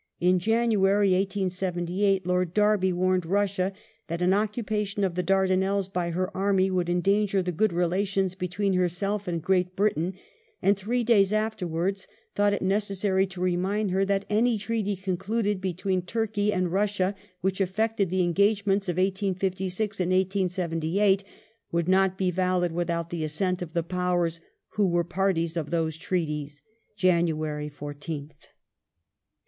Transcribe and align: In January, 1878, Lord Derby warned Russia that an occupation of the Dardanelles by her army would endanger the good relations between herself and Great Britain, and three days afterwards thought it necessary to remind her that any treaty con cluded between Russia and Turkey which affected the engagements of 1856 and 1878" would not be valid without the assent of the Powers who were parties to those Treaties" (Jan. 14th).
In 0.19 0.39
January, 0.39 1.09
1878, 1.11 2.25
Lord 2.25 2.55
Derby 2.55 2.91
warned 2.91 3.23
Russia 3.23 3.71
that 4.07 4.23
an 4.23 4.33
occupation 4.33 5.03
of 5.03 5.13
the 5.13 5.21
Dardanelles 5.21 5.87
by 5.89 6.09
her 6.09 6.35
army 6.35 6.71
would 6.71 6.89
endanger 6.89 7.43
the 7.43 7.51
good 7.51 7.71
relations 7.71 8.33
between 8.33 8.73
herself 8.73 9.27
and 9.27 9.43
Great 9.43 9.75
Britain, 9.75 10.15
and 10.59 10.75
three 10.75 11.03
days 11.03 11.31
afterwards 11.31 12.07
thought 12.33 12.51
it 12.51 12.63
necessary 12.63 13.27
to 13.27 13.39
remind 13.41 13.91
her 13.91 14.03
that 14.03 14.25
any 14.27 14.57
treaty 14.57 14.95
con 14.95 15.17
cluded 15.17 15.61
between 15.61 15.99
Russia 16.09 16.51
and 16.51 16.67
Turkey 16.67 17.21
which 17.41 17.61
affected 17.61 18.09
the 18.09 18.23
engagements 18.23 18.89
of 18.89 18.97
1856 18.97 19.99
and 19.99 20.09
1878" 20.11 21.23
would 21.71 21.87
not 21.87 22.17
be 22.17 22.31
valid 22.31 22.71
without 22.71 23.11
the 23.11 23.23
assent 23.23 23.61
of 23.61 23.73
the 23.73 23.83
Powers 23.83 24.39
who 24.69 24.87
were 24.87 25.03
parties 25.03 25.53
to 25.53 25.61
those 25.61 25.95
Treaties" 25.95 26.63
(Jan. 26.97 27.27
14th). 27.27 28.31